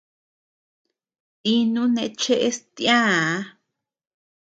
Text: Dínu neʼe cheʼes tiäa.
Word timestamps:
Dínu 1.43 1.81
neʼe 1.93 2.05
cheʼes 2.21 2.57
tiäa. 2.73 3.29